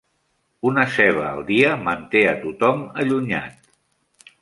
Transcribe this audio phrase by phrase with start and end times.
[0.69, 4.33] Una ceba al dia manté a tothom allunyat.